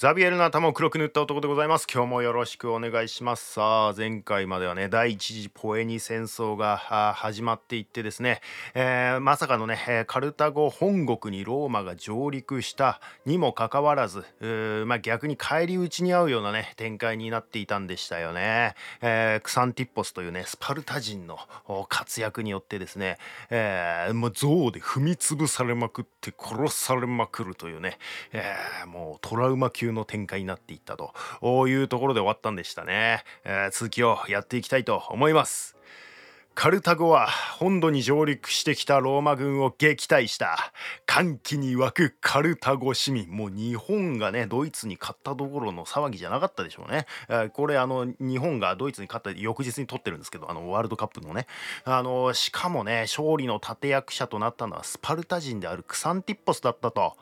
[0.00, 1.88] ザビエルの頭を黒く塗った男でございます。
[1.92, 3.54] 今日もよろしくお願いします。
[3.54, 6.76] さあ前回まではね第一次ポエニ戦争が
[7.16, 8.40] 始まっていってですね、
[8.74, 14.24] えー、まさかのねカルタゴ本国にローマが上陸したにもかかわらず
[14.86, 21.40] まあ、逆に返り討ちに合うようなね展開になっていたんでしたよね、えー、クサンティッポスというねスパルタ人の
[21.88, 23.18] 活躍によってですね、
[23.50, 27.98] えー、もう象で踏み潰されまくって殺されまくるというね、
[28.32, 35.78] えー、もうトラウマ級の展開になっていったというところで終わったんでしたね、えー、続きをやっていきたいと思います。
[36.58, 37.28] カルタゴは
[37.60, 40.72] 本土に上陸してきたローマ軍を撃退した。
[41.06, 43.30] 歓喜に沸くカルタゴ市民。
[43.30, 51.46] もう日本がねドイツに勝ったところの騒ぎじゃなかったでしょうね、えー、これあの日本がドイツに勝った翌日に取ってるんですけどあのワールドカップのね。
[51.84, 57.16] あのしかもね勝利の立役者となったのはスパルタ人であるクサンティッポスだったと。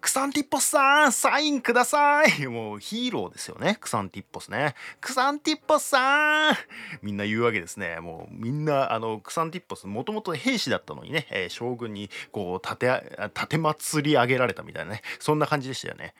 [0.00, 2.46] クサンティッポスさんサインください。
[2.46, 3.76] もうヒーローですよね。
[3.80, 4.74] クサンティッポスね。
[5.00, 6.56] クサンティッポスさん。
[7.02, 7.98] みんな言うわけですね。
[7.98, 15.02] もうみんなあのクサンティッポスもともと兵士だったのにね、えー、将軍にこう立て立て祭り上げられたみたいなね。
[15.18, 16.14] そんな感じでしたよね。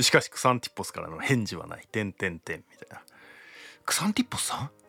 [0.00, 1.86] しかしクサンティッポスからの返事はない。
[1.90, 3.02] てんてんてんみたいな。
[3.86, 4.83] クサンティッポスさん？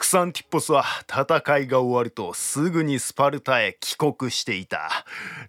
[0.00, 4.88] クサンティッポスは戦いが終わるとすぐにスパルタへ帰国していた。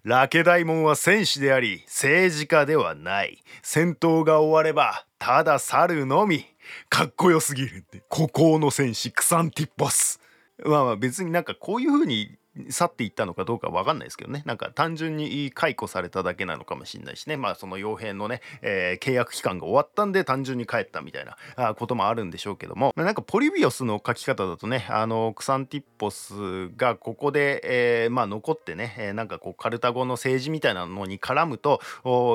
[0.04, 3.42] ラケダイモンは戦士であり政治家ではない。
[3.62, 6.44] 戦闘が終わればただ去るのみ。
[6.90, 8.02] かっこよすぎるって。
[8.10, 10.20] 孤高の戦士クサンティッポス。
[10.62, 12.36] まあまあ別になんかこういう風に
[12.70, 14.42] 去っていったのかどうか分かんないですけどね。
[14.44, 17.36] なんか単純に解雇されただけなのかもしれないしね。
[17.36, 21.24] まあその傭兵のね、えー、契約期間が終わったんで単純に帰ったみたい
[21.56, 22.92] なこともあるんでしょうけども。
[22.96, 27.60] なんかポリビオスの書き方だとねあのクサンティッポスがここで、
[28.04, 31.80] えー、まあ残ってね、えー、なんかこうカルタゴの政治みたいなのに絡むと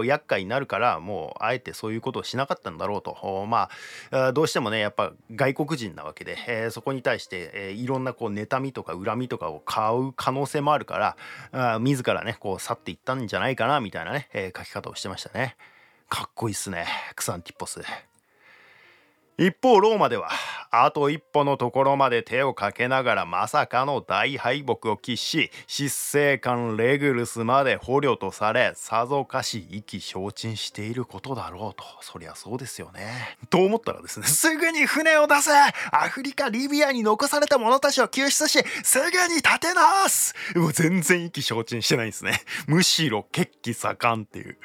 [0.04, 3.46] 厄介になるからもうあえてそういうことをしなかったんだろうと。
[3.48, 3.70] ま
[4.12, 10.98] あどうしてもねやっぱ外国人なわけで、えー、そこに対して、えー、いろんなこう妬みとか恨みとかを買う可能性もあるか
[11.52, 15.56] らあ自らねこう去っていったんじゃないかなみたいなね、えー、書き方をしてましたね。
[16.10, 16.86] かっこいいっすね。
[17.16, 17.82] クサンティッポス
[19.40, 20.32] 一方ローマでは
[20.72, 33.38] あと一歩のところまで手をかけながらまさかの大敗北を喫し執政官レグルスまで捕虜とされさぞかし意気消沈していることだろうとそりゃそうですよね。
[33.52, 35.52] と思ったらですねすぐに船を出せ
[35.92, 42.42] アフリカリビアに残された者たちを救出しすぐに立て直すもう全然意気消沈してないんですね。
[42.66, 44.58] むしろ血気盛んっていう。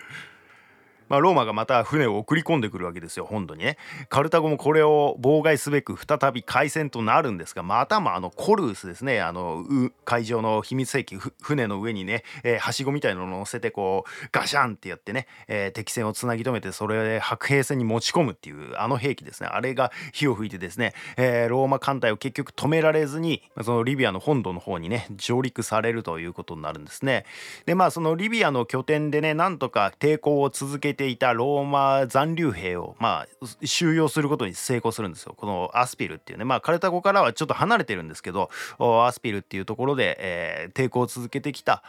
[1.12, 3.76] まあ、ローマがまた船を送り込んでくるわけですよ本土にね。
[4.08, 9.20] カルタゴもこれを妨害すべく再び開戦となるんですがまたもあのコルースですね。
[9.20, 9.62] あの
[10.06, 19.50] 海上の秘密兵器船の上にね、えー、はしごみたいなのを乗せてこうガシャンってやってね、えー、敵船をつなぎ止めてそれで白兵戦に持ち込むっていうあの兵器ですね。
[19.52, 27.26] あれが火を吹いてですね、えー、ローマ艦隊を結局止められずにそのリビアの本土の方にね上陸されるということになるんですね。
[27.66, 35.34] でまあそのリビアの拠点でねなんとか抵抗を続けてていたローマ残留兵を、まあ、収容することに成功するんですよ。
[35.36, 41.82] このアスピルっていうね、まあ、カルタゴからはちょっと離れてるんですけど、アスピルっていうところで、えー、抵抗を続けてきた、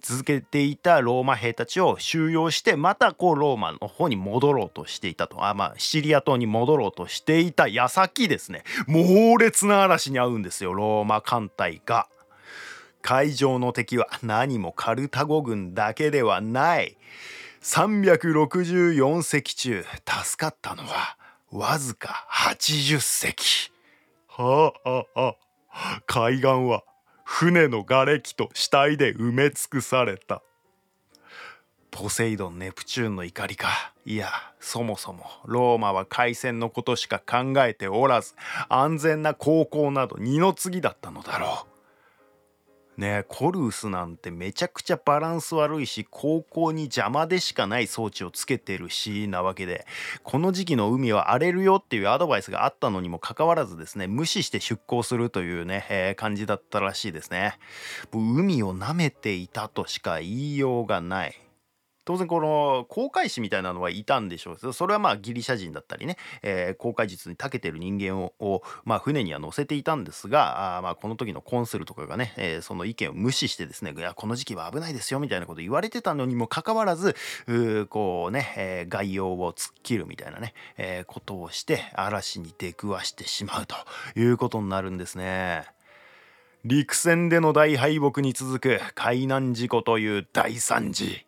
[0.00, 12.08] 続けていたローマ兵たちを収容してまたこうローマの方に戻ろうとしていたとあまあシリア島に戻ろうとしていた矢先ですね猛烈な嵐に遭うんですよローマ艦隊が。
[13.02, 16.96] 海上の敵は何もカルタゴ軍だけではない。
[17.64, 21.16] 364隻中助かったのは
[21.50, 23.72] わずか80隻。
[24.28, 26.84] はあはあ海岸は
[27.24, 30.42] 船の瓦礫と死体で埋め尽くされた。
[31.90, 33.94] ポセイドン・ネプチューンの怒りか。
[34.04, 34.28] いや、
[34.60, 38.34] そもそもローマは海戦のことしか考えておらず、
[38.68, 41.73] 安全な航行など二の次だったのだろう。
[42.98, 49.86] ねコルースなんてめちゃくちゃバランス悪いし高校に邪魔でしかない装置をつけてるしなわけで
[50.22, 57.58] この時期の海は荒れるよっていうアドバイスがあったのにもかかわらずですね無視して出航するというね、えー、感じだったらしいですね。
[58.12, 61.43] 海を舐めていたとしか言いようがない。
[62.04, 77.16] 当然この航海士みたいなのはいたんでしょうけどそれはまあギリシャ人だったりね、えー、航海術に長けてる人間をを、まあ、船には乗せていたんですがあまあこの時のコンスルとかがね、えー、その意見を無視してですねいやこの時期は危ないですよみたいなこと言われてたのにもかかわらず
[77.88, 83.76] こうね、えー、概要を突っ切るみたいなね、えー、ことをして嵐に出くわしてしまうと
[84.18, 85.64] いうことになるんですね。
[86.64, 91.26] 陸戦での大敗北に続く海難事故という大惨事。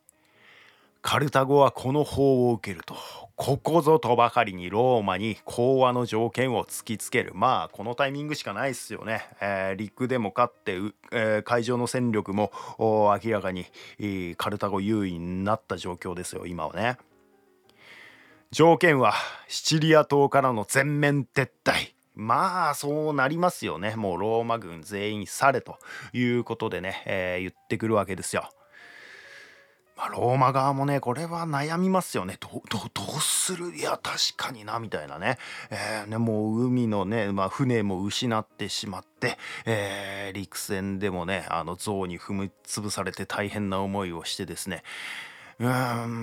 [1.06, 2.96] カルタゴはこの法を受けると
[3.36, 7.30] ここぞとばかりにローマに講和の条件を突きつける。
[7.32, 10.72] まあこのタイミングしかないですよね、えー、陸でも勝って、
[11.12, 12.50] えー、海上の戦力も
[12.80, 13.66] 明らかに、
[14.36, 16.98] カルタゴ優位になった状況ですよ今はね。
[18.50, 19.14] 条件は
[19.46, 21.92] シチリア島からの全面撤退。
[22.16, 23.94] まあそうなりますよね。
[23.94, 25.78] もうローマ軍全員去れと
[26.12, 28.50] いうことでね、えー、言ってくるわけですよ。
[29.96, 32.36] まあ、ローマ側もねこれは悩みますよね。
[32.38, 32.78] どど
[33.16, 33.74] うする？
[33.74, 35.38] いや確かになみたいなね,、
[35.70, 44.82] えーね、もう海のね、まあ、船も失ってしまって、えー、陸戦でもねあの象に踏み潰されて大変な思いをしてですね。
[45.58, 45.66] うん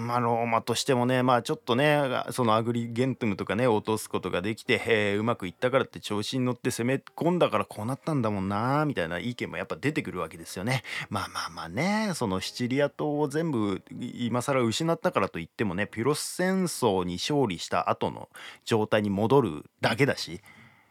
[0.08, 10.84] まあローマとしてもねまあちょっとねそのアグリゲントムとかね落とすことができて、えー、うまくいったからって調子に乗って攻め込んだからこうなったんだもんなみたいな意見もやっぱ出てくるわけですよね。
[11.10, 18.30] まあまあまあねそのシチリア島を全部今更失ったからといってもねピロス戦争に勝利した後の
[18.66, 20.42] 状態に戻るだけだし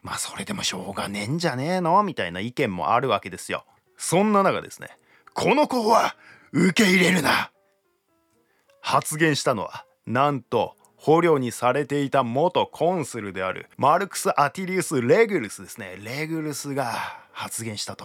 [0.03, 2.03] まあそれでもしょうがねえんじゃねえの？
[2.03, 3.65] みたいな意見もあるわけですよ。
[3.97, 4.89] そんな中ですね
[5.33, 6.17] この子は
[6.51, 7.52] 受け入れるな
[8.83, 16.93] 発言したのはなんと捕虜にされていた元コンスルであるマルクス・アティリウス・レグルスですねレグルスが
[17.33, 18.05] 発言したと。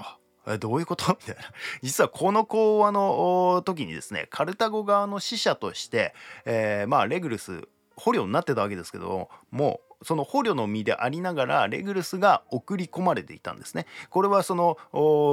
[0.61, 1.09] どういうこと？
[1.09, 1.41] みたいな。
[1.81, 6.13] 実はこの講話の時にですね、カルタゴ側の使者として、
[6.45, 13.85] えー、まあレグルス捕虜になってたわけですけどもその捕虜の身でありながらレグルスが送り込まれていたんですね。
[14.09, 14.77] これはその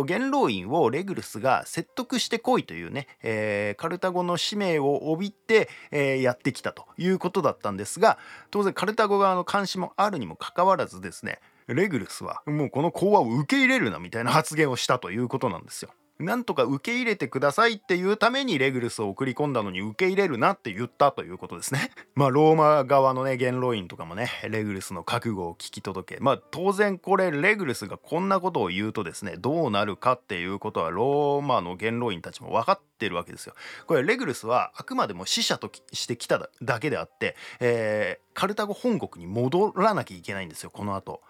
[0.07, 8.19] 元老院をレグルスが説得してこいというね、えー、カルタゴの使命を帯びて、えー、やってきたということだったんですが
[8.51, 15.91] 当然カルタゴ側の監視もあるにもかかわらずですねレグルスはもうこの講話を受け入れるなみたいな発言をしたということなんですよ。
[16.21, 21.91] なんとか受け入れてくださいっていうためにレグルスを送り込んだのに受け入れるなって言ったということですね。
[22.15, 33.55] まあローマ側のね元老院とかもねレグルスの覚悟を聞き届けまあ当然これレグルスがこんなことを言うとですねどうなるかっていうことはローマの元老院たちも分かってるわけですよ。
[33.87, 41.23] これレグルスはあくまでも死者としてきただけであって、えー、カルタゴ本国に戻らなきゃいけないんですよこの後。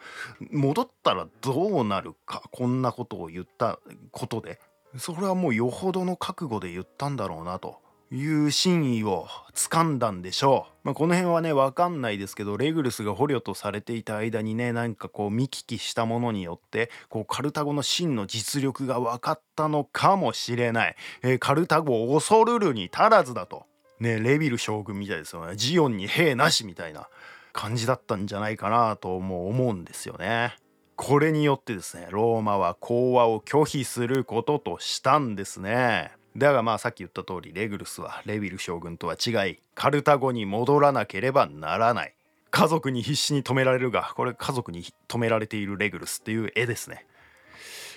[0.50, 3.78] 戻ったらどうなるかこんなことを言った
[4.10, 4.60] ことで。
[4.96, 7.78] それはもうよほどの覚悟で言ったんだろうなと
[8.10, 10.74] いう真意を掴んだんでしょう。
[10.84, 23.66] まあ、この辺はね分かんないですけどレグルスが捕虜とされていた間にねなんかこう見聞きしたものによってこうカルタゴの真の実力が分かったのかもしれない、えー、カルタゴを恐るるに足らずだと
[23.98, 27.08] ねレビル将軍みたいですよねジオンに兵なしみたいな
[27.52, 30.56] 感じだったんじゃないかなとも思うんですよね。
[30.96, 36.12] これによってですねローマは講和を拒否することとしたんですね。
[36.36, 42.14] だがまあさっき言った通りレグルスはレビル将軍とは違いカルタゴに戻らなければならない。
[42.50, 47.06] 家族に必死に止められるがこれ家族に止められているレグルスっていう絵ですね。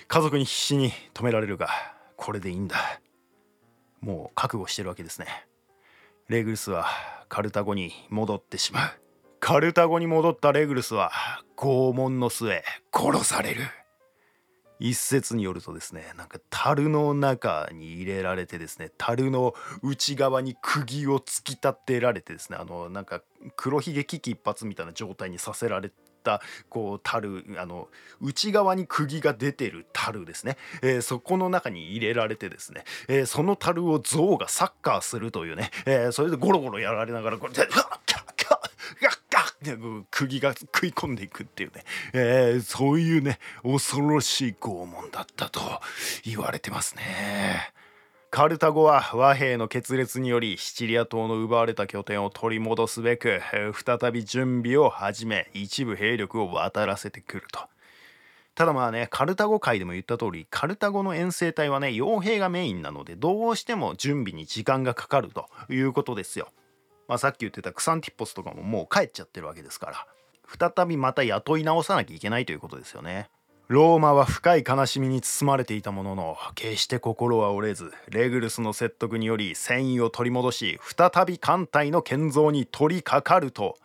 [0.08, 1.68] 家族に必死に止められるが
[2.16, 3.00] これでいいんだ。
[4.00, 5.26] もう覚悟してるわけですね。
[6.28, 6.86] レグルスは
[7.28, 8.90] カルタゴに戻ってしまう。
[9.40, 11.12] カルタゴに戻ったレグルスは
[11.56, 12.62] 拷問の末
[12.92, 13.62] 殺される。
[14.80, 23.22] 一説によるとですねなんか樽の中に入れられてですね樽の内側に釘を突き立てられてですねあのなんか
[23.56, 25.90] 黒ひげ危機一髪みたいな状態にさせられ
[26.22, 27.88] たこう樽あの
[28.20, 37.66] 内側に釘が出てる樽ですね、えー、そこの中に入れられてですね、えー、その樽を象がサッカーするというね、えー、それでゴロゴロやられながらこれで
[40.10, 45.60] 釘が食い込んでいくっていうね、えー、そういうね恐ろしい拷問だったと
[46.24, 47.72] 言われてますね。
[48.30, 53.40] カルタゴは和平の決裂によりシチリア島の奪われた拠点を取り戻すべく
[53.72, 57.60] 再び準備を始め一部兵力を渡らせてくると。
[58.54, 66.48] ただまあねカルタゴ界でも言った通りカルタゴの遠征隊はね傭兵がメインなのでどうしても準備に時間がかかるということですよ。
[67.08, 73.28] まあ、さっき言ってたクサンティッポスとかももう帰っちゃってるわけですから再びまた雇い直さなきゃいけないということですよね。
[73.68, 83.76] ローマは深い悲しみに包まれていたものの決して心は折れずレグルスの説得により戦意を取り戻し再び艦隊の建造に取り掛かると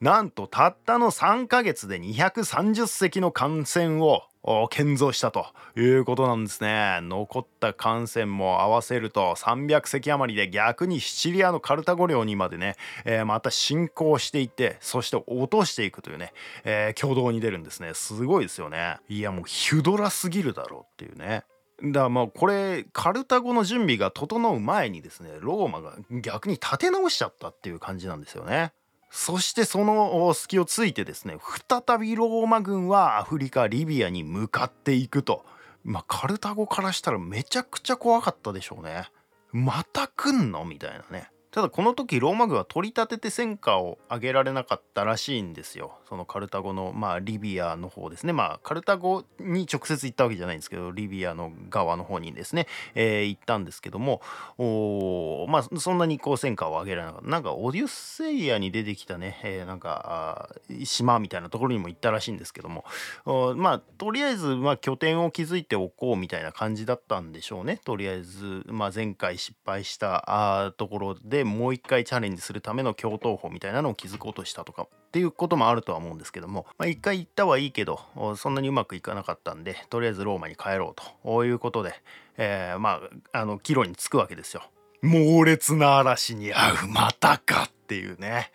[0.00, 4.22] なんとたったの3ヶ月で230隻の艦船を
[4.70, 7.00] 建造したということなんですね。
[7.02, 16.32] 残った艦船も合わせると300隻余りで逆にシチリアのカルタゴ領にまでね、えー、また侵攻していってそして落としていくというね、
[16.64, 17.92] えー、挙動に出るんですね。
[17.92, 18.96] すごいですよね。
[19.10, 21.44] いやもうヒュドラすぎるだろうっていうね。
[21.82, 28.72] だからまあこれカルタゴの準備が整う前にですねローマが逆に立て直しちゃったっていう感じなんですよね。
[29.10, 31.36] そしてその隙をついてですね
[31.68, 35.44] 再びローマ軍はアフリカリビアに向かっていくと。
[35.82, 39.10] まあカルタゴからしたらめちゃくちゃ怖かったでしょうね。
[39.50, 40.64] また来んの？
[40.64, 41.30] みたいなね。
[41.50, 45.98] ただこの時ローマ軍は取り立てて戦果を上げられなかったらしいんですよ。
[46.08, 48.32] そのカルタゴのまあリビアの方ですね。
[48.32, 54.22] まあカルタゴに直接行ったわけじゃないんですけどリビアの側の方にですね、えー、行ったんですけども
[54.58, 57.28] おまあそんなにこう戦果を上げられなかった。
[57.28, 60.50] なんかオデュッセイアに出てきたね、えー、なんか
[60.84, 62.84] 島みたいなところにも行ったらしいんですけども。
[63.24, 67.80] おまあとりあえずまあ拠点を築いておこうみたいな感じだったんでしょうね。
[67.84, 70.24] とりあえずまあ前回失敗した
[70.66, 77.98] あところででもう一回チャレンジするための共闘法みたいなのを築こうとしたとかっていうこともあるとは思うんですけども、まあ、一回行ったはいいけど
[78.36, 81.94] そんなにうまくいかなかったんでとりあえずローマに帰ろうということで、
[82.36, 83.00] えー、ま
[83.32, 84.64] ああの帰路に着くわけですよ。
[85.00, 88.50] 猛烈な嵐に遭うまたかっていうね。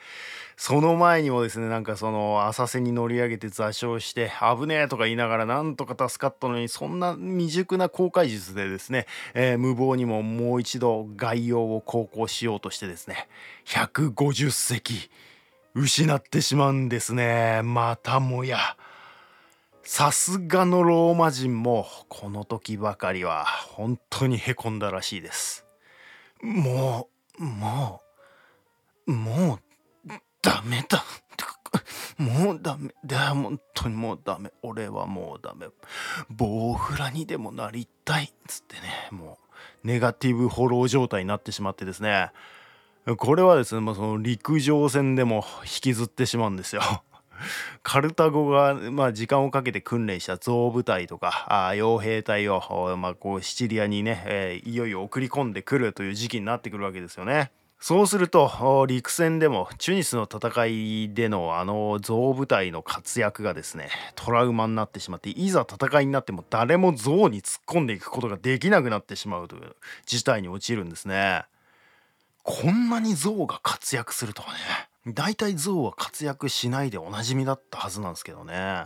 [0.58, 13.28] その前にもですねなんかその浅瀬に乗り上げて座礁して危ねえとか言いながらなんとか助かったのにそんな未熟な航海術でですね、えー、無謀にももう一度概要を航行しようとしてですね
[13.66, 15.10] 150隻
[15.74, 18.78] 失ってしまうんですねまたもや。
[19.88, 25.64] さすがのローマ人もこの時ばかりは本当にへこんだらしいです。
[26.42, 27.08] も
[27.40, 28.02] うも
[29.06, 29.65] うもう
[33.86, 34.52] 当にもうダメ。
[34.62, 35.68] 俺はもうダメ。
[36.30, 38.30] ボウフラにでもなりたいっ。
[38.48, 39.40] つってね、も
[39.84, 42.32] うネガティブフォロー状態になってしまってですね。
[43.18, 46.82] これはですね、まあ、その陸上戦でも引きずってしまうんですよ。
[47.84, 57.52] カルタゴが、まあ、時間をかけて訓練した象部隊とかあ傭兵隊を、まあ、こうシチリアにね、えー、いよいよ送り込んでくるという時期になってくるわけですよね。
[57.88, 69.76] そうすると陸戦でもチュニスの戦いでのあの象部隊の活躍がですねトラウマになってしまっていざ戦いになっても誰も象に突っ込んでいくことができなくなってしまうという
[70.08, 71.44] 事態に陥るんですね。
[72.42, 78.86] こんなに象が活躍するとはね大体象は活躍しないでおなじみだったはずなんですけどね。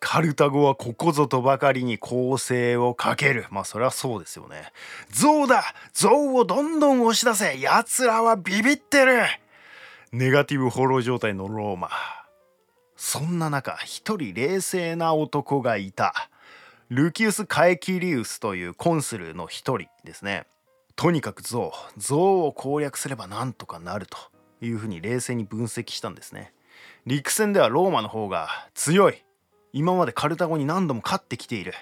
[0.00, 3.46] カルタゴはここぞとばかりに攻勢をかける。
[3.50, 4.72] まあそれはそうですよね。
[5.10, 9.22] 象だ象をどんどん押し出せ奴らはビビってる
[10.12, 11.90] ネガティブフォロー状態のローマ。
[12.96, 16.30] そんな中、一人冷静な男がいた。
[16.88, 20.46] ルキウス・カエキリウスというコンスルの一人ですね。
[20.94, 24.16] とにかく象、象を攻略すればなんとかなると
[24.62, 26.54] いうふうに冷静に分析したんですね。
[27.04, 29.22] 陸戦ではローマの方が強い
[29.78, 31.74] 今までカルタゴに何度も勝ってきている。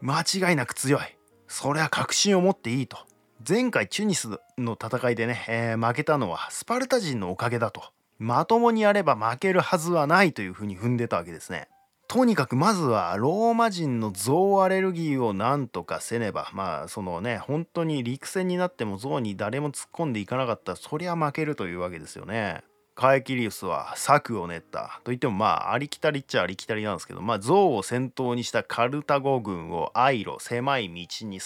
[0.00, 1.00] 間違いなく強い。
[1.48, 2.98] それは確信を持っていいと。
[3.46, 7.82] 前回チュニスの戦いでね、えー、負けたのはスパルタ人のおかげだと。
[8.20, 11.66] まともにやれば負けるはずはないというふうに踏んでたわけですね。
[12.06, 22.62] とにかくまずはローマ人の象アレルギーをなんとかせねばまあそのね本当に陸戦になっても象に誰も突っ込んでいかなかったらそりゃ負けるというわけですよね。
[22.94, 25.00] カエキリウスは策を練った。
[25.04, 31.38] といってもまあありきたりっちゃありきたりなんですけどまあ象を先頭にしたカルタゴ軍をアイロ狭い道に誘い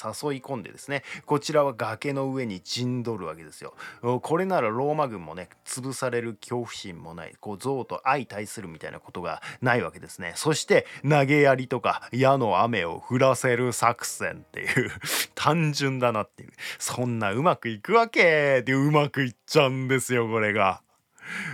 [0.42, 3.74] 込んでですねこちらは崖の上に陣取るわけですよ。
[4.22, 10.32] これならローマ軍もね潰される恐怖心もないこう象と相対するみたいなことがないわけですね。
[10.36, 14.90] そして投げ槍とか矢の雨を降らせる作戦っていう
[15.34, 16.50] 単純だなっていう。
[16.78, 20.82] そんなうまくいくわけでうまくいっちゃうんですよこれが。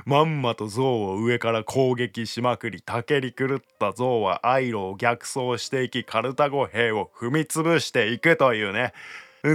[0.04, 8.92] まんまと象を上から攻撃しまくりたけり狂った象はアイロを逆走していきカルタゴ兵を踏み潰していくというね。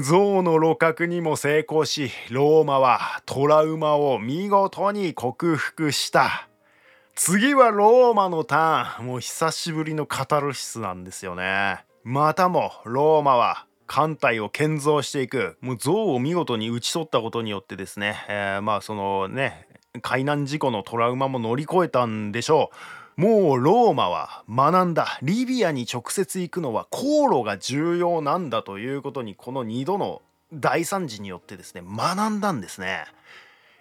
[0.04, 6.50] 象の路角にも成功しローマはトラウマを見事に克服した。
[7.16, 9.06] 次はローマのターン。
[9.08, 11.86] もう久しぶりのカタルシスなんですよね。
[12.04, 15.58] またもローマは艦隊を建造していく。
[15.62, 19.67] もう象を見事に打ち取ったことによってですね、えー、まあそのね
[20.02, 22.72] 海難事故のトラウマも乗り越えたんでしょ
[23.18, 23.22] う。
[23.22, 25.18] もうローマは学んだ。
[25.24, 30.22] リビアに直接行くのは航路が重要なんだということにこの2度の
[30.54, 33.06] 大惨事によってですね学んだんですね。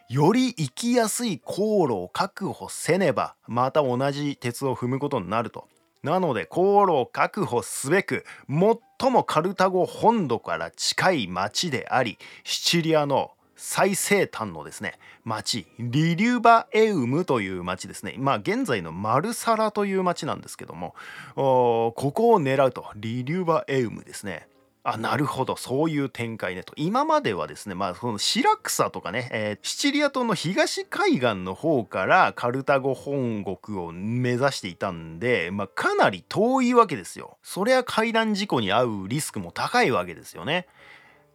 [0.08, 5.68] より行きやすい航路を確保せねばまた同じ鉄を踏むことになると。
[6.02, 18.14] なので航路を確保すべく最もカルタゴ本土から近い町でありシチリアの最西端のですね町リリュバエウムという町ですね。
[18.18, 20.94] まあ現在のマルサラという町なんですけども
[21.34, 24.46] ここを狙うとリリュバエウムですね。
[24.88, 25.56] あなるほど。
[25.56, 26.72] そういう展開ねと。
[26.76, 37.36] 今まではですねまあその白草とかね、えー、シチリア島の東海岸の方からカルタゴ本国を目指していたんで、まあ、かなり遠いわけですよ。
[37.42, 40.68] そりゃ海難事故に遭うリスクも高いわけですよね。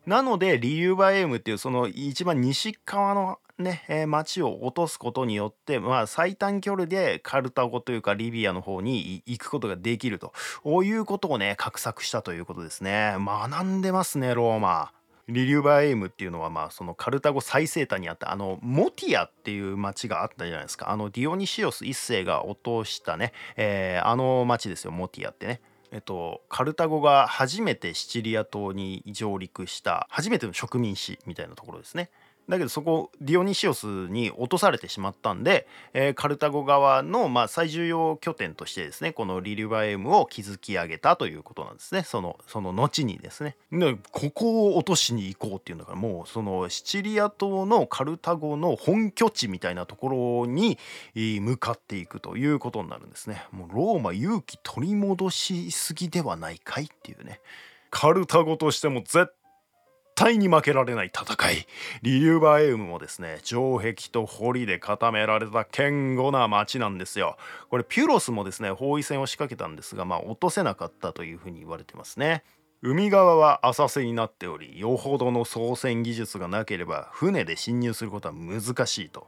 [0.05, 10.34] なのでリユーバエームっていうその一番西側のね、えー、町を落とすことによって、まあ、最短距離でカルタゴというかリビアの方に行くことができると。
[10.84, 13.15] いうことをね画策したということですね。
[13.20, 14.91] 学んでますねローマ。
[15.27, 20.89] リリューバエイムっていうのはまあそのカルタゴ最西端にあったあのモティアっていう町があったじゃないですか。
[20.89, 25.62] あのディオニシオス一世が落としたね、えー、あの町ですよモティアってね。
[25.91, 32.10] えっと、カルタゴが初めてシチリア島に上陸した初めての植民地みたいなところですね。
[32.51, 42.03] だけどそこディオニシオスに落とされてしまったんで、えー、カルタゴ側の、まあ、最重要拠点としてですねこのリリュバエムを築き上げたということなんですね。
[42.03, 43.55] そのその後にですね。
[43.72, 50.77] でここを落としに行こうっていうんだからもうそのシチリア島のカルタゴの本拠地みたいなところに
[51.15, 53.46] 向かっていくということになるんですね。
[53.53, 57.39] もうローマ勇気取り戻しすぎではないかいっていうね。
[57.91, 59.31] カルタゴとしても絶
[60.15, 61.68] 対に負けられない戦い。
[62.01, 67.38] リリューバエウムもですね城壁と堀で固められた堅固な町なんですよ。
[67.70, 72.44] これピュロスもですね包囲戦を仕掛けたんですがまあ落とせなかったというふうに言われてますね。
[72.84, 79.27] 海側は浅瀬になっておりよほどの操船技術がなければ船で侵入することは難しいと。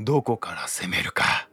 [0.00, 1.43] どこから攻めるか。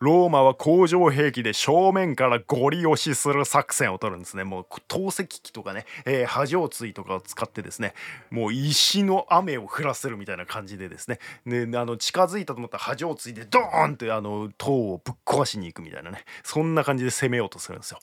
[0.00, 4.44] ローマは工場兵器で正面からゴリ押しする作戦を取るんですね。
[4.44, 7.92] もう投石機とかね、えー、波状椎とかを使ってですね
[8.30, 11.18] もう石の雨を降らせるみたいな感じでですね。
[11.44, 16.24] であの近づいたと思ったら波状椎でドーンってあの塔をぶっ壊しに行くみたいなね。
[16.44, 17.98] そんな感じで攻めようとするんですよ。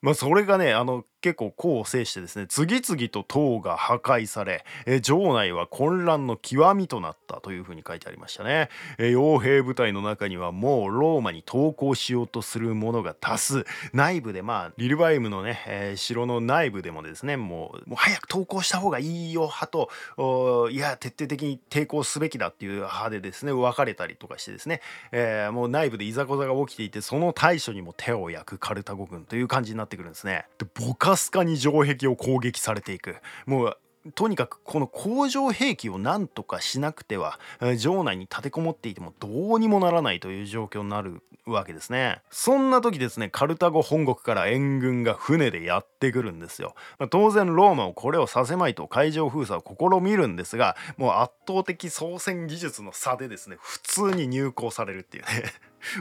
[0.00, 8.68] まあ、それがねあの結構功を制してですね次々と塔が破壊されえ城内は混乱の極みとなったというふうに書いてありましたね。
[8.98, 13.64] え傭兵部隊の中にはもうローマに投降しようとする者が多数。
[13.92, 24.80] 内部でまあリルバイムのね、えー、城の内部でもですねもうもう早く投降した方がいいよ派といや徹底的に抵抗すべきだっていう派でですね分かれたりとかしてですね、
[25.10, 30.46] えー、もう内部でいざこざが起きていてその対処にも手を焼くカルタゴ軍という感じになってってくるんですね。
[30.58, 33.16] でボカスカに城壁を攻撃されていく。
[33.46, 33.78] もう
[34.14, 37.38] とにかくこの工場兵器を何とかしなくては
[37.76, 42.22] 城内に立てこもっていてもどうにもならないという状況になるわけですね。
[42.30, 55.28] そんな時ですねカルタゴ本国から援軍が船でやってくるんですよ、まあ、当然ローマをこれをさせまいと海上封鎖を試みるんですがもう圧倒的操船技術の差でですね普通に入港されるっていうね。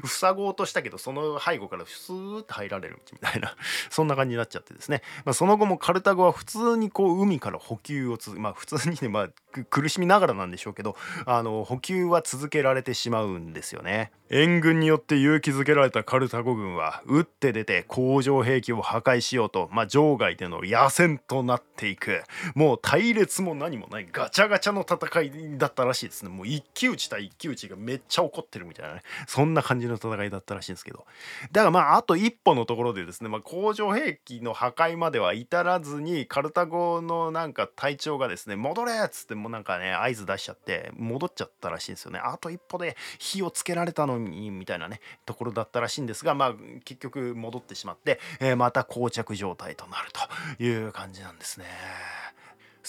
[0.06, 3.56] 塞ごうとしたけどその背後からスーッと入られるみたいな
[3.90, 9.30] そんな感じになっちゃってですね、 まあ、その後もカルタゴは普通にこう海から補給を続まあ普通にね、まあ、
[9.70, 14.12] 苦しみながらなんでしょうけどあの補給は続けられてしまうんですよね。
[14.30, 22.24] 援軍によって勇気づけられたカルタゴ軍は打って出て工場兵器を破壊しようと、まあ、場外での野戦となっていく。
[22.54, 26.30] もう隊列も何もないガチャガチャの戦いだったらしいですね。
[26.30, 29.02] もう一騎打ち対一騎打ちがめっちゃ怒ってるみたいなね。
[29.28, 31.06] そんな感じの戦いだったらしいんですけど。
[31.52, 38.94] だからまああと一歩のところでですね、まあ、工場兵器の破壊までは至らずにカルタゴのなんか隊長がですね戻れ!
[39.06, 42.20] っつってもうなんかね合図出しちゃって戻っちゃったらしいんですよね。
[42.20, 50.12] あと一歩で火をつけられたのにみたいなねところだったらしいんですがまあ結局戻ってしまって、えー、また膠着状態となる
[50.58, 51.66] という感じなんですね。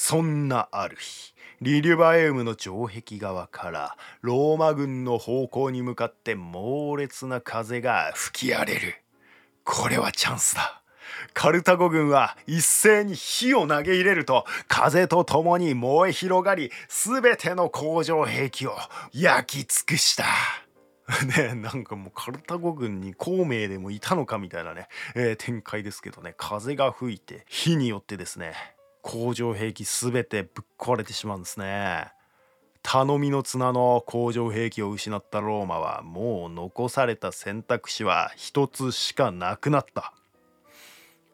[0.01, 9.03] そんなある日リリュバエウムの城壁側からローマ軍の方向に向かって猛烈な風が吹き荒れる。
[9.65, 10.85] これはチャンスだ。
[11.35, 18.77] カルタゴ軍は一斉に火を投げ入れると風と共に燃え広がり全ての工場兵器を
[19.13, 20.27] 焼き尽くした。
[21.37, 26.35] ね、なんかもうカルタゴ軍に孔明でもいたのかみたいなね、えー、展開ですけどね。
[26.37, 28.78] 風が吹いて火によってですね。
[29.11, 32.12] 工場兵器全てぶっ壊れてしまうんですね。
[32.83, 40.12] 頼みの綱の工場兵器を失ったローマはもう残された選択肢は一つしかなくなった。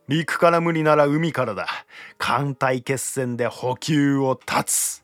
[0.06, 1.66] 陸から無理なら海からだ。
[2.16, 5.02] 艦隊決戦で補給を断つ。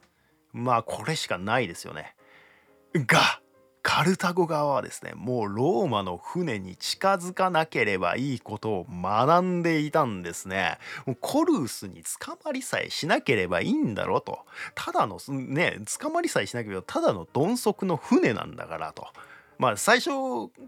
[0.53, 2.15] まあこれしかないですよね。
[2.95, 3.41] が
[3.83, 10.79] カルタゴ側はですねもうローマの船に近づかなければいいことを学んでいたんですね。
[11.21, 14.41] コルースに捕まりさえしなければいいんだろうと。
[14.75, 19.07] ただのね捕まりさえしなければただの鈍足の船なんだからと。
[19.61, 20.11] まあ最初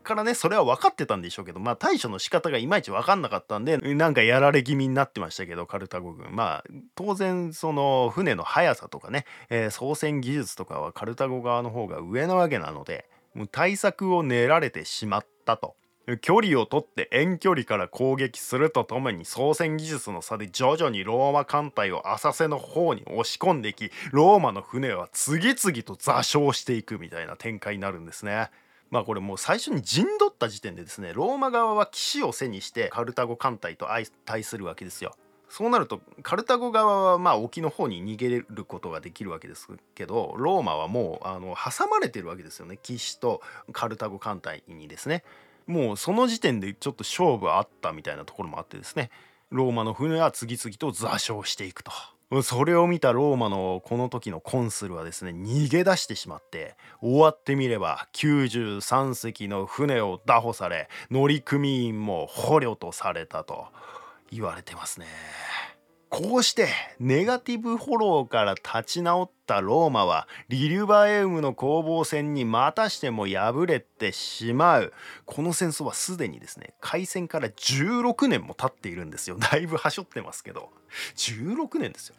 [0.02, 15.74] からねそれは分かってたんでしょうけどまあ対処の仕方がいまいち分かんなかったんでなんかやられ気味になってましたけどカルタゴ軍まあ当然その船の速さとかね、えー、操船技術とかはカルタゴ側の方が上なわけなのでもう対策を練られてしまったと。
[16.20, 28.50] 距離を取って遠距離から攻撃するとともに操船技術の差で徐々にローマ艦隊を浅瀬の方に押し込んでいきローマの船は次々と座礁していくみたいな展開になるんですね。
[28.92, 35.16] まあこれもう最初に陣取った時点でですねローマ側は騎士を背にしてカルタゴ艦隊と相対するわけですよ。
[35.48, 45.24] そうなるとカルタゴ側はまあ沖の方に逃げることができるわけですけどローマはもうあの挟まれてるわけですよね騎士とカルタゴ艦隊にですね。
[45.66, 49.11] もうその時点でちょっと勝負あったみたいなところもあってですね
[49.50, 51.92] ローマの船は次々と座礁していくと。
[52.40, 63.66] それを見たローマのこの時のコンスルはですね逃げ出してしまって終わってみれば93隻の船を拿捕され乗組員も捕虜とされたと
[64.30, 65.06] 言われてますね。
[66.14, 66.68] こうして
[67.01, 74.92] ネガティブフォローから立ち直ったローマはリリュバエウムの攻防戦にまたしても敗れてしまう。
[75.25, 79.38] この戦争はすでにですね開戦から16年も経っているんですよ。
[79.38, 80.68] だいぶはしょってますけど。
[81.16, 82.16] 16年ですよ。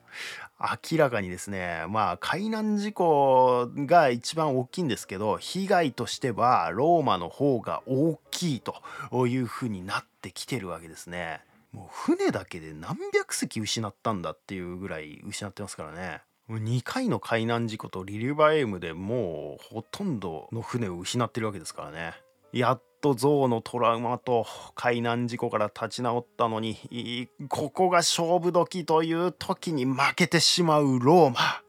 [0.91, 11.41] 明らかにですねまあ海難事故が一番大きいんですけど被害としてはローマの方が大きいというふうになってきてるわけですね。
[11.73, 16.21] もう船だけで何百隻失ったんだっていうぐらい失ってますからね。
[16.49, 22.13] 2回の海難事故とリリュバエームでもうほとんどの船を失ってるわけですからね。
[22.51, 31.61] やっと象のトラウマと海難事故から立ち直ったのにここが勝負時という時に負けてしまうローマ。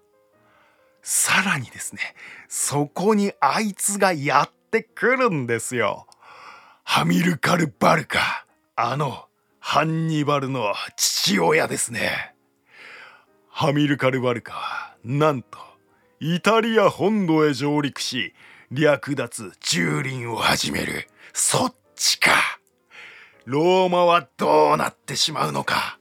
[1.03, 2.01] さらにですね
[2.49, 6.07] そこにあいつがやってくるんですよ。
[6.83, 9.27] ハミルカル・バルカあの
[9.67, 12.35] ハンニバルの父親ですね。
[13.49, 15.59] ハミルカル・バルカはなんと
[16.21, 18.35] イタリア本土へ上陸し
[18.71, 21.09] 略奪蹂躙を始める。
[21.33, 22.33] そっちか。
[23.47, 25.99] ローマはどうなってしまうのか。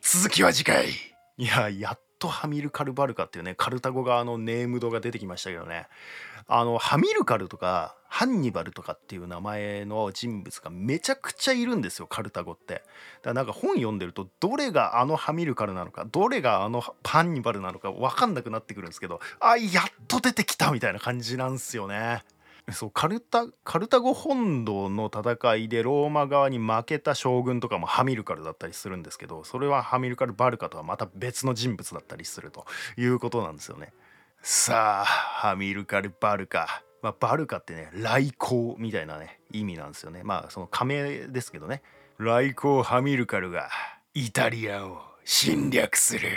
[0.00, 0.88] 続きは次回。
[1.36, 5.88] いややっとハミルカル・バルカっていうねカルタゴ側のネームドが出てきましたけどね。
[6.46, 12.74] あのハミルカルとかハンニバルとかっていう名前の人物がめちゃくちゃいるんですよカルタゴって。
[12.74, 12.84] だか
[13.24, 22.22] らなんか本読んでるとどれがあのハミルカルなのかどれがあのハンニバルなのか分かんなくなってくるんですけどあやっと出てきたみたいな感じなんですよね。
[22.72, 32.64] そうカルタカルタゴ本土の戦いでローマ側に負けた将軍とかもハミルカルだったりするんですけどそれはハミルカル・バルカとはまた別の人物だったりすると
[32.96, 33.92] いうことなんですよね。
[34.46, 40.20] さあハミルカル・バルカ、まあ、バルカってね来航みたいなね意味なんですよね。
[40.22, 41.80] まあその仮名ですけどね。
[42.18, 43.70] 来航ハミルカルが
[44.12, 46.28] イタリアを侵略する。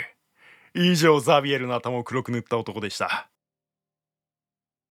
[0.72, 3.27] 以上ザビエルの頭を黒く塗った男でした。